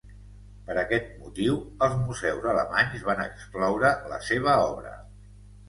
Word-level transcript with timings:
Per 0.69 0.77
aquest 0.83 1.11
motiu 1.25 1.59
els 1.89 1.99
museus 2.07 2.49
alemanys 2.55 3.07
van 3.13 3.23
excloure 3.29 3.95
la 4.17 4.21
seva 4.33 4.59
obra. 4.75 4.99